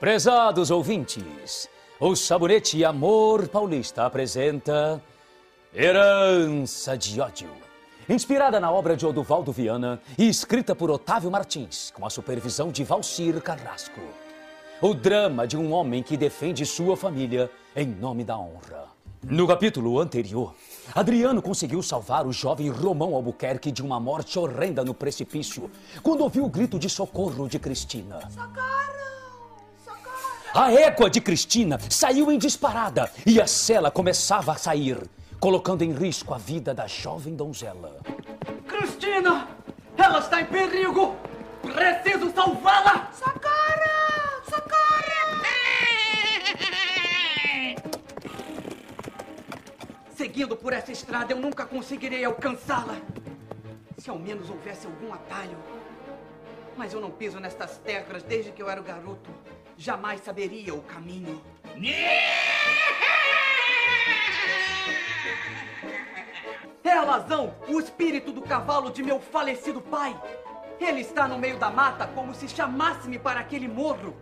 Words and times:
Prezados 0.00 0.70
ouvintes, 0.70 1.68
o 2.00 2.16
Sabonete 2.16 2.84
Amor 2.84 3.48
Paulista 3.48 4.04
apresenta 4.04 5.00
Herança 5.72 6.98
de 6.98 7.20
Ódio. 7.20 7.50
Inspirada 8.08 8.58
na 8.58 8.70
obra 8.70 8.96
de 8.96 9.06
Oduvaldo 9.06 9.52
Viana 9.52 10.00
e 10.18 10.28
escrita 10.28 10.74
por 10.74 10.90
Otávio 10.90 11.30
Martins, 11.30 11.92
com 11.92 12.04
a 12.04 12.10
supervisão 12.10 12.70
de 12.70 12.82
Valcir 12.82 13.40
Carrasco. 13.40 14.00
O 14.82 14.92
drama 14.92 15.46
de 15.46 15.56
um 15.56 15.72
homem 15.72 16.02
que 16.02 16.16
defende 16.16 16.66
sua 16.66 16.96
família 16.96 17.48
em 17.74 17.86
nome 17.86 18.24
da 18.24 18.36
honra. 18.36 18.88
No 19.22 19.46
capítulo 19.46 20.00
anterior, 20.00 20.54
Adriano 20.94 21.40
conseguiu 21.40 21.82
salvar 21.82 22.26
o 22.26 22.32
jovem 22.32 22.68
Romão 22.68 23.14
Albuquerque 23.14 23.70
de 23.70 23.82
uma 23.82 23.98
morte 23.98 24.38
horrenda 24.38 24.84
no 24.84 24.92
precipício, 24.92 25.70
quando 26.02 26.20
ouviu 26.20 26.44
o 26.44 26.50
grito 26.50 26.78
de 26.78 26.90
socorro 26.90 27.48
de 27.48 27.58
Cristina. 27.58 28.18
A 30.56 30.70
égua 30.70 31.10
de 31.10 31.20
Cristina 31.20 31.80
saiu 31.90 32.30
em 32.30 32.38
disparada 32.38 33.10
e 33.26 33.40
a 33.40 33.46
cela 33.46 33.90
começava 33.90 34.52
a 34.52 34.56
sair, 34.56 34.96
colocando 35.40 35.82
em 35.82 35.92
risco 35.92 36.32
a 36.32 36.38
vida 36.38 36.72
da 36.72 36.86
jovem 36.86 37.34
donzela. 37.34 38.00
Cristina! 38.64 39.48
Ela 39.98 40.20
está 40.20 40.40
em 40.42 40.46
perigo! 40.46 41.16
Preciso 41.60 42.32
salvá-la! 42.32 43.10
Socorro! 43.12 44.44
Socorro! 44.48 45.42
Seguindo 50.16 50.56
por 50.56 50.72
essa 50.72 50.92
estrada, 50.92 51.32
eu 51.32 51.40
nunca 51.40 51.66
conseguirei 51.66 52.24
alcançá-la. 52.24 52.98
Se 53.98 54.08
ao 54.08 54.20
menos 54.20 54.48
houvesse 54.48 54.86
algum 54.86 55.12
atalho. 55.12 55.58
Mas 56.76 56.92
eu 56.92 57.00
não 57.00 57.10
piso 57.10 57.40
nestas 57.40 57.78
terras 57.78 58.22
desde 58.22 58.52
que 58.52 58.62
eu 58.62 58.68
era 58.68 58.80
garoto. 58.80 59.30
Jamais 59.76 60.20
saberia 60.20 60.74
o 60.74 60.82
caminho. 60.82 61.42
É 66.84 66.96
Alazão, 66.96 67.54
o 67.66 67.80
espírito 67.80 68.30
do 68.30 68.40
cavalo 68.42 68.90
de 68.90 69.02
meu 69.02 69.18
falecido 69.18 69.80
pai. 69.80 70.14
Ele 70.78 71.00
está 71.00 71.26
no 71.26 71.38
meio 71.38 71.58
da 71.58 71.70
mata 71.70 72.06
como 72.06 72.34
se 72.34 72.46
chamasse-me 72.46 73.18
para 73.18 73.40
aquele 73.40 73.66
morro. 73.66 74.14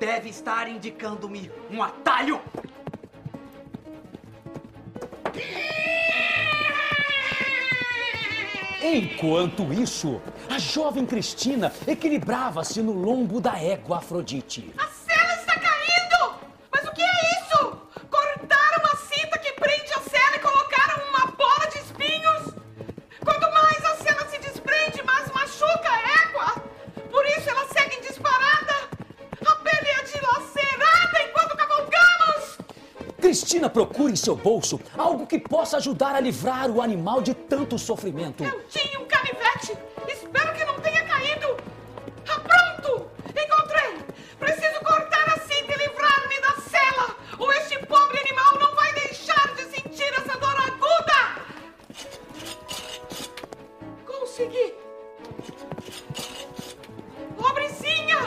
Deve 0.00 0.30
estar 0.30 0.68
indicando-me 0.68 1.50
um 1.70 1.82
atalho. 1.82 2.40
Enquanto 8.82 9.72
isso, 9.72 10.20
a 10.52 10.58
jovem 10.58 11.06
Cristina 11.06 11.72
equilibrava-se 11.88 12.82
no 12.82 12.92
lombo 12.92 13.40
da 13.40 13.58
égua 13.58 13.96
Afrodite. 13.96 14.70
A 14.76 14.86
cela 14.86 15.34
está 15.40 15.54
caindo! 15.54 16.34
Mas 16.70 16.86
o 16.86 16.92
que 16.92 17.00
é 17.00 17.40
isso? 17.40 17.78
Cortaram 18.10 18.80
uma 18.80 18.96
cinta 18.96 19.38
que 19.38 19.50
prende 19.52 19.90
a 19.94 20.00
cela 20.00 20.36
e 20.36 20.40
colocaram 20.40 21.08
uma 21.08 21.26
bola 21.28 21.66
de 21.72 21.78
espinhos? 21.78 22.54
Quanto 23.24 23.50
mais 23.50 23.82
a 23.82 23.96
cela 24.04 24.28
se 24.28 24.38
desprende, 24.40 25.02
mais 25.04 25.32
machuca 25.32 25.88
a 25.88 26.22
égua. 26.22 26.62
Por 27.10 27.24
isso 27.24 27.48
ela 27.48 27.66
segue 27.68 27.96
em 27.96 28.02
disparada. 28.02 28.74
A 29.46 29.54
pele 29.56 29.88
é 29.88 30.02
dilacerada 30.04 31.22
enquanto 31.30 31.56
cavalgamos. 31.56 32.58
Cristina 33.18 33.70
procura 33.70 34.12
em 34.12 34.16
seu 34.16 34.36
bolso 34.36 34.78
algo 34.98 35.26
que 35.26 35.38
possa 35.38 35.78
ajudar 35.78 36.14
a 36.14 36.20
livrar 36.20 36.70
o 36.70 36.82
animal 36.82 37.22
de 37.22 37.32
tanto 37.32 37.78
sofrimento. 37.78 38.44
Eu 38.44 38.62
tinha 38.68 39.00
um 39.00 39.06
canivete. 39.06 39.91
Consegui! 54.52 54.74
Pobrezinha! 57.36 58.18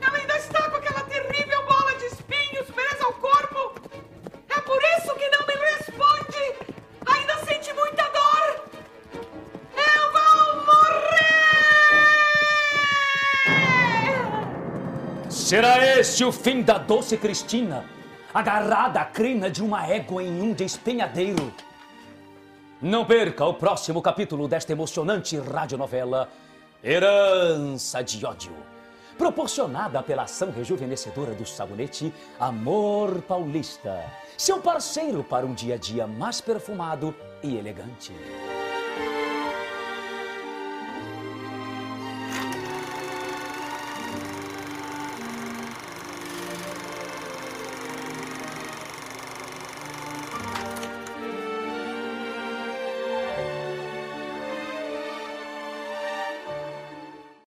Ela 0.00 0.16
ainda 0.16 0.36
está 0.36 0.70
com 0.70 0.76
aquela 0.76 1.00
terrível 1.00 1.66
bola 1.66 1.92
de 1.98 2.04
espinhos 2.06 2.70
presa 2.70 3.04
ao 3.04 3.12
corpo. 3.14 3.74
É 4.48 4.60
por 4.60 4.80
isso 4.96 5.12
que 5.14 5.28
não 5.28 5.44
me 5.46 5.54
responde. 5.54 6.54
Ainda 7.06 7.38
sente 7.44 7.72
muita 7.72 8.04
dor. 8.04 8.62
Eu 9.76 10.12
vou 10.12 10.64
morrer! 10.66 11.26
Será 15.28 15.84
este 15.98 16.24
o 16.24 16.30
fim 16.30 16.62
da 16.62 16.78
doce 16.78 17.16
Cristina, 17.16 17.84
agarrada 18.32 19.00
à 19.00 19.04
crina 19.04 19.50
de 19.50 19.64
uma 19.64 19.84
égua 19.86 20.22
em 20.22 20.40
um 20.40 20.52
despenhadeiro? 20.52 21.52
Não 22.86 23.04
perca 23.04 23.44
o 23.44 23.52
próximo 23.52 24.00
capítulo 24.00 24.46
desta 24.46 24.70
emocionante 24.70 25.36
radionovela 25.36 26.28
Herança 26.84 28.00
de 28.00 28.24
Ódio, 28.24 28.54
proporcionada 29.18 30.00
pela 30.04 30.22
ação 30.22 30.52
rejuvenescedora 30.52 31.34
do 31.34 31.44
sabonete 31.44 32.14
Amor 32.38 33.22
Paulista, 33.22 34.04
seu 34.38 34.60
parceiro 34.60 35.24
para 35.24 35.44
um 35.44 35.52
dia 35.52 35.74
a 35.74 35.78
dia 35.78 36.06
mais 36.06 36.40
perfumado 36.40 37.12
e 37.42 37.56
elegante. 37.56 38.14